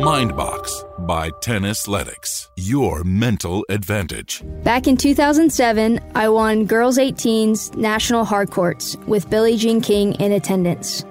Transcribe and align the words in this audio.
Mindbox 0.00 1.06
by 1.06 1.28
Tennis 1.42 1.86
Tennisletics. 1.86 2.48
Your 2.56 3.04
mental 3.04 3.66
advantage. 3.68 4.42
Back 4.64 4.86
in 4.86 4.96
2007, 4.96 6.00
I 6.14 6.26
won 6.30 6.64
Girls 6.64 6.96
18's 6.96 7.74
National 7.74 8.24
Hardcourts 8.24 8.96
with 9.04 9.28
Billie 9.28 9.58
Jean 9.58 9.82
King 9.82 10.14
in 10.14 10.32
attendance. 10.32 11.04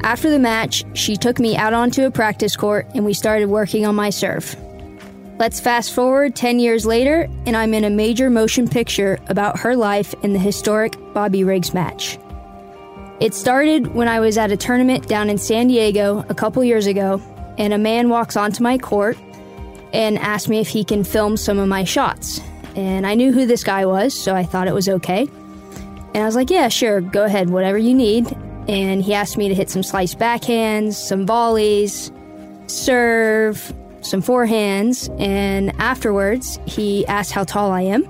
After 0.00 0.28
the 0.28 0.40
match, 0.40 0.84
she 0.94 1.14
took 1.14 1.38
me 1.38 1.56
out 1.56 1.72
onto 1.72 2.04
a 2.04 2.10
practice 2.10 2.56
court 2.56 2.88
and 2.94 3.04
we 3.04 3.14
started 3.14 3.46
working 3.48 3.86
on 3.86 3.94
my 3.94 4.10
serve. 4.10 4.56
Let's 5.38 5.60
fast 5.60 5.94
forward 5.94 6.34
10 6.34 6.58
years 6.58 6.84
later, 6.84 7.28
and 7.46 7.56
I'm 7.56 7.74
in 7.74 7.84
a 7.84 7.90
major 7.90 8.28
motion 8.28 8.66
picture 8.66 9.20
about 9.28 9.60
her 9.60 9.76
life 9.76 10.14
in 10.24 10.32
the 10.32 10.40
historic 10.40 10.96
Bobby 11.14 11.44
Riggs 11.44 11.72
match. 11.72 12.18
It 13.20 13.34
started 13.34 13.94
when 13.94 14.08
I 14.08 14.18
was 14.18 14.36
at 14.36 14.50
a 14.50 14.56
tournament 14.56 15.06
down 15.06 15.30
in 15.30 15.38
San 15.38 15.68
Diego 15.68 16.24
a 16.28 16.34
couple 16.34 16.64
years 16.64 16.88
ago, 16.88 17.22
and 17.58 17.72
a 17.72 17.78
man 17.78 18.08
walks 18.08 18.36
onto 18.36 18.62
my 18.62 18.78
court 18.78 19.18
and 19.92 20.18
asks 20.18 20.48
me 20.48 20.60
if 20.60 20.68
he 20.68 20.84
can 20.84 21.04
film 21.04 21.36
some 21.36 21.58
of 21.58 21.68
my 21.68 21.84
shots. 21.84 22.40
And 22.74 23.06
I 23.06 23.14
knew 23.14 23.32
who 23.32 23.46
this 23.46 23.64
guy 23.64 23.86
was, 23.86 24.12
so 24.12 24.34
I 24.34 24.44
thought 24.44 24.68
it 24.68 24.74
was 24.74 24.88
okay. 24.88 25.22
And 25.22 26.22
I 26.22 26.24
was 26.24 26.36
like, 26.36 26.50
yeah, 26.50 26.68
sure, 26.68 27.00
go 27.00 27.24
ahead, 27.24 27.50
whatever 27.50 27.78
you 27.78 27.94
need. 27.94 28.30
And 28.68 29.02
he 29.02 29.14
asked 29.14 29.36
me 29.38 29.48
to 29.48 29.54
hit 29.54 29.70
some 29.70 29.82
slice 29.82 30.14
backhands, 30.14 30.94
some 30.94 31.24
volleys, 31.24 32.10
serve, 32.66 33.72
some 34.02 34.22
forehands. 34.22 35.08
And 35.20 35.72
afterwards, 35.78 36.58
he 36.66 37.06
asked 37.06 37.32
how 37.32 37.44
tall 37.44 37.70
I 37.70 37.82
am 37.82 38.04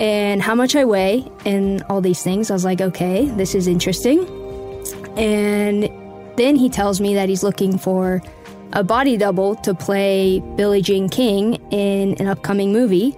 and 0.00 0.42
how 0.42 0.54
much 0.54 0.74
I 0.74 0.84
weigh 0.84 1.30
and 1.44 1.82
all 1.88 2.00
these 2.00 2.22
things. 2.22 2.50
I 2.50 2.54
was 2.54 2.64
like, 2.64 2.80
okay, 2.80 3.26
this 3.26 3.54
is 3.54 3.66
interesting. 3.66 4.26
And 5.16 5.90
then 6.36 6.56
he 6.56 6.68
tells 6.68 7.00
me 7.00 7.14
that 7.14 7.28
he's 7.28 7.42
looking 7.42 7.78
for 7.78 8.22
a 8.72 8.84
body 8.84 9.16
double 9.16 9.54
to 9.56 9.74
play 9.74 10.40
Billie 10.56 10.82
Jean 10.82 11.08
King 11.08 11.54
in 11.70 12.14
an 12.20 12.26
upcoming 12.26 12.72
movie 12.72 13.16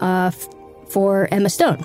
uh, 0.00 0.30
f- 0.32 0.48
for 0.88 1.28
Emma 1.30 1.50
Stone. 1.50 1.84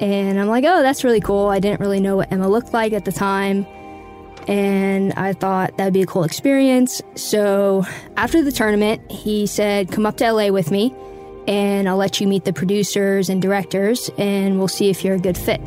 And 0.00 0.40
I'm 0.40 0.48
like, 0.48 0.64
oh, 0.64 0.82
that's 0.82 1.04
really 1.04 1.20
cool. 1.20 1.48
I 1.48 1.60
didn't 1.60 1.80
really 1.80 2.00
know 2.00 2.16
what 2.16 2.32
Emma 2.32 2.48
looked 2.48 2.72
like 2.72 2.92
at 2.92 3.04
the 3.04 3.12
time. 3.12 3.66
And 4.48 5.12
I 5.12 5.32
thought 5.32 5.76
that'd 5.76 5.92
be 5.92 6.02
a 6.02 6.06
cool 6.06 6.24
experience. 6.24 7.00
So 7.14 7.84
after 8.16 8.42
the 8.42 8.50
tournament, 8.50 9.10
he 9.10 9.46
said, 9.46 9.92
come 9.92 10.04
up 10.04 10.16
to 10.16 10.32
LA 10.32 10.48
with 10.48 10.70
me 10.72 10.92
and 11.46 11.88
I'll 11.88 11.96
let 11.96 12.20
you 12.20 12.26
meet 12.26 12.44
the 12.44 12.52
producers 12.52 13.28
and 13.28 13.40
directors 13.40 14.10
and 14.18 14.58
we'll 14.58 14.68
see 14.68 14.90
if 14.90 15.04
you're 15.04 15.14
a 15.14 15.20
good 15.20 15.38
fit. 15.38 15.60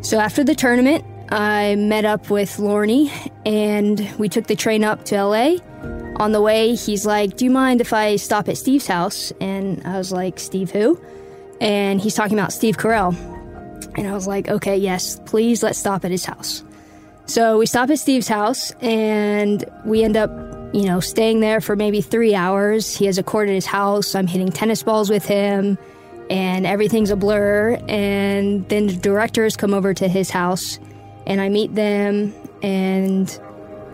So 0.00 0.18
after 0.18 0.42
the 0.42 0.54
tournament, 0.54 1.04
I 1.30 1.76
met 1.76 2.04
up 2.04 2.30
with 2.30 2.58
Lorne 2.58 3.10
and 3.44 4.12
we 4.18 4.28
took 4.28 4.46
the 4.46 4.56
train 4.56 4.84
up 4.84 5.04
to 5.06 5.22
LA. 5.22 5.56
On 6.16 6.32
the 6.32 6.40
way, 6.40 6.74
he's 6.74 7.06
like, 7.06 7.36
Do 7.36 7.44
you 7.44 7.50
mind 7.50 7.80
if 7.80 7.92
I 7.92 8.16
stop 8.16 8.48
at 8.48 8.56
Steve's 8.56 8.86
house? 8.86 9.32
And 9.40 9.82
I 9.86 9.98
was 9.98 10.12
like, 10.12 10.38
Steve 10.38 10.70
who? 10.70 11.00
And 11.60 12.00
he's 12.00 12.14
talking 12.14 12.38
about 12.38 12.52
Steve 12.52 12.76
Carell. 12.76 13.16
And 13.96 14.06
I 14.06 14.12
was 14.12 14.26
like, 14.26 14.48
Okay, 14.48 14.76
yes, 14.76 15.18
please 15.26 15.62
let's 15.62 15.78
stop 15.78 16.04
at 16.04 16.10
his 16.10 16.24
house. 16.24 16.62
So 17.26 17.58
we 17.58 17.66
stop 17.66 17.88
at 17.90 17.98
Steve's 17.98 18.28
house 18.28 18.72
and 18.80 19.64
we 19.84 20.02
end 20.04 20.16
up, 20.16 20.30
you 20.74 20.84
know, 20.84 21.00
staying 21.00 21.40
there 21.40 21.60
for 21.60 21.76
maybe 21.76 22.00
three 22.00 22.34
hours. 22.34 22.96
He 22.96 23.06
has 23.06 23.16
a 23.16 23.22
court 23.22 23.48
at 23.48 23.54
his 23.54 23.66
house. 23.66 24.14
I'm 24.14 24.26
hitting 24.26 24.50
tennis 24.50 24.82
balls 24.82 25.08
with 25.08 25.24
him 25.24 25.78
and 26.28 26.66
everything's 26.66 27.10
a 27.10 27.16
blur. 27.16 27.78
And 27.88 28.68
then 28.68 28.86
the 28.88 28.96
directors 28.96 29.56
come 29.56 29.72
over 29.72 29.94
to 29.94 30.08
his 30.08 30.30
house 30.30 30.78
and 31.26 31.40
I 31.40 31.48
meet 31.48 31.74
them. 31.74 32.34
And 32.62 33.38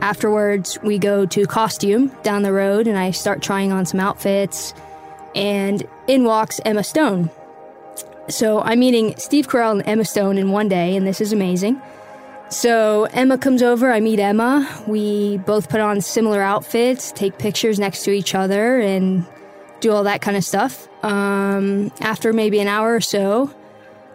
afterwards, 0.00 0.78
we 0.82 0.98
go 0.98 1.26
to 1.26 1.46
costume 1.46 2.08
down 2.22 2.42
the 2.42 2.52
road 2.52 2.86
and 2.86 2.96
I 2.96 3.10
start 3.10 3.42
trying 3.42 3.72
on 3.72 3.86
some 3.86 4.00
outfits. 4.00 4.74
And 5.34 5.86
in 6.06 6.24
walks 6.24 6.60
Emma 6.64 6.84
Stone. 6.84 7.30
So 8.28 8.60
I'm 8.60 8.80
meeting 8.80 9.14
Steve 9.16 9.48
Carell 9.48 9.72
and 9.72 9.82
Emma 9.86 10.04
Stone 10.04 10.36
in 10.36 10.50
one 10.50 10.68
day, 10.68 10.96
and 10.96 11.06
this 11.06 11.20
is 11.20 11.32
amazing. 11.32 11.80
So 12.50 13.04
Emma 13.04 13.38
comes 13.38 13.62
over, 13.62 13.90
I 13.90 14.00
meet 14.00 14.18
Emma. 14.18 14.68
We 14.86 15.38
both 15.38 15.68
put 15.68 15.80
on 15.80 16.00
similar 16.00 16.42
outfits, 16.42 17.12
take 17.12 17.38
pictures 17.38 17.78
next 17.78 18.04
to 18.04 18.10
each 18.10 18.34
other, 18.34 18.80
and 18.80 19.26
do 19.80 19.92
all 19.92 20.04
that 20.04 20.20
kind 20.20 20.36
of 20.36 20.44
stuff. 20.44 20.88
Um, 21.02 21.90
after 22.00 22.32
maybe 22.32 22.58
an 22.60 22.68
hour 22.68 22.94
or 22.94 23.00
so, 23.00 23.54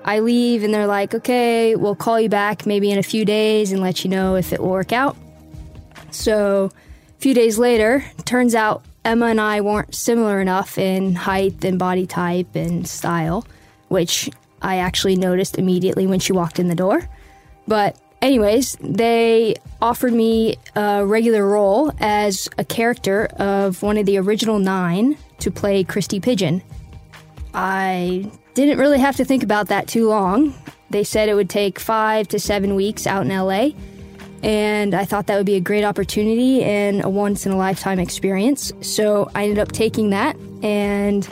I 0.06 0.19
leave 0.19 0.64
and 0.64 0.74
they're 0.74 0.88
like, 0.88 1.16
okay, 1.16 1.75
we'll 1.75 1.96
call 1.96 2.19
you 2.19 2.30
back 2.30 2.66
maybe 2.66 2.91
in 2.91 2.97
a 2.97 3.03
few 3.03 3.25
days 3.25 3.72
and 3.72 3.81
let 3.81 4.03
you 4.03 4.09
know 4.09 4.36
if 4.36 4.53
it 4.53 4.59
will 4.59 4.69
work 4.69 4.91
out. 4.91 5.16
So 6.12 6.72
a 7.18 7.22
few 7.22 7.34
days 7.34 7.58
later, 7.58 8.03
turns 8.25 8.56
out 8.56 8.84
Emma 9.06 9.28
and 9.28 9.42
I 9.42 9.62
weren't 9.62 9.96
similar 9.96 10.42
enough 10.42 10.78
in 10.78 11.16
height 11.16 11.63
and 11.63 11.80
body 11.80 12.06
type 12.06 12.56
and 12.56 12.88
style, 12.88 13.46
which 13.88 14.30
I 14.62 14.78
actually 14.78 15.16
noticed 15.16 15.58
immediately 15.58 16.08
when 16.08 16.19
she 16.19 16.34
walked 16.34 16.59
in 16.59 16.68
the 16.68 16.75
door. 16.75 17.08
But 17.68 17.97
anyways, 18.22 18.78
they 18.81 19.56
offered 19.81 20.13
me 20.13 20.58
a 20.75 21.06
regular 21.06 21.46
role 21.46 21.92
as 22.00 22.50
a 22.58 22.63
character 22.63 23.25
of 23.38 23.81
one 23.81 23.97
of 23.97 24.06
the 24.06 24.18
original 24.18 24.59
nine 24.59 25.18
to 25.40 25.52
play 25.52 25.84
Kristy 25.84 26.22
Pigeon. 26.22 26.62
I 27.53 28.31
didn't 28.53 28.78
really 28.78 29.00
have 29.00 29.16
to 29.18 29.25
think 29.25 29.44
about 29.44 29.68
that 29.68 29.88
too 29.88 30.08
long. 30.08 30.53
They 30.90 31.03
said 31.03 31.30
it 31.30 31.34
would 31.36 31.50
take 31.50 31.80
five 31.80 32.28
to 32.30 32.40
seven 32.40 32.75
weeks 32.75 33.08
out 33.08 33.25
in 33.25 33.30
LA, 33.30 33.69
and 34.44 34.94
I 34.94 35.06
thought 35.06 35.28
that 35.28 35.38
would 35.38 35.46
be 35.46 35.56
a 35.56 35.62
great 35.62 35.84
opportunity 35.84 36.63
and 36.63 37.03
a 37.03 37.09
once 37.09 37.46
in 37.46 37.52
a 37.52 37.58
lifetime 37.58 38.00
experience. 38.00 38.72
So 38.81 39.30
I 39.34 39.44
ended 39.44 39.59
up 39.59 39.72
taking 39.72 40.12
that 40.12 40.36
and 40.62 41.28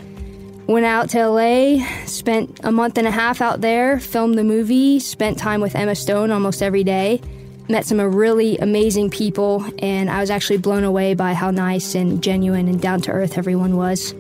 went 0.67 0.85
out 0.85 1.09
to 1.09 1.27
LA, 1.27 1.85
spent 2.05 2.59
a 2.63 2.71
month 2.71 2.97
and 2.97 3.05
a 3.05 3.11
half 3.11 3.41
out 3.41 3.61
there, 3.61 3.99
filmed 3.99 4.37
the 4.37 4.43
movie, 4.43 4.99
spent 4.99 5.37
time 5.37 5.61
with 5.61 5.75
Emma 5.75 5.95
Stone 5.95 6.31
almost 6.31 6.63
every 6.63 6.83
day, 6.83 7.21
met 7.67 7.85
some 7.85 7.99
really 7.99 8.57
amazing 8.57 9.09
people, 9.09 9.65
and 9.79 10.09
I 10.09 10.21
was 10.21 10.29
actually 10.29 10.57
blown 10.57 10.83
away 10.83 11.13
by 11.13 11.33
how 11.33 11.51
nice 11.51 11.93
and 11.93 12.23
genuine 12.23 12.67
and 12.67 12.81
down 12.81 13.01
to 13.01 13.11
earth 13.11 13.37
everyone 13.37 13.75
was. 13.75 14.13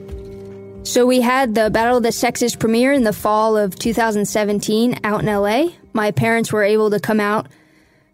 So 0.83 1.05
we 1.05 1.21
had 1.21 1.53
the 1.53 1.69
Battle 1.69 1.97
of 1.97 2.03
the 2.03 2.11
Sexes 2.11 2.55
premiere 2.55 2.91
in 2.91 3.03
the 3.03 3.13
fall 3.13 3.55
of 3.55 3.77
2017 3.77 4.99
out 5.03 5.21
in 5.21 5.27
LA. 5.27 5.69
My 5.93 6.11
parents 6.11 6.51
were 6.51 6.63
able 6.63 6.89
to 6.89 6.99
come 6.99 7.19
out 7.19 7.47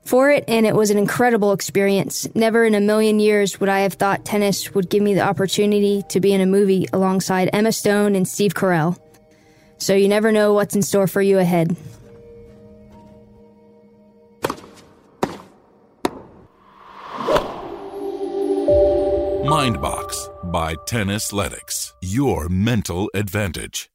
for 0.03 0.29
it, 0.29 0.43
and 0.47 0.65
it 0.65 0.75
was 0.75 0.91
an 0.91 0.97
incredible 0.97 1.53
experience. 1.53 2.27
Never 2.35 2.65
in 2.65 2.75
a 2.75 2.81
million 2.81 3.19
years 3.19 3.59
would 3.59 3.69
I 3.69 3.79
have 3.79 3.93
thought 3.93 4.25
tennis 4.25 4.75
would 4.75 4.89
give 4.89 5.01
me 5.01 5.13
the 5.13 5.21
opportunity 5.21 6.03
to 6.09 6.19
be 6.19 6.33
in 6.33 6.41
a 6.41 6.45
movie 6.45 6.87
alongside 6.91 7.49
Emma 7.53 7.71
Stone 7.71 8.15
and 8.15 8.27
Steve 8.27 8.53
Carell. 8.53 8.99
So 9.77 9.93
you 9.93 10.07
never 10.07 10.31
know 10.31 10.53
what's 10.53 10.75
in 10.75 10.81
store 10.81 11.07
for 11.07 11.21
you 11.21 11.39
ahead. 11.39 11.75
Mindbox 19.47 20.51
by 20.51 20.75
Tennisletics. 20.75 21.93
Your 22.01 22.49
mental 22.49 23.09
advantage. 23.13 23.89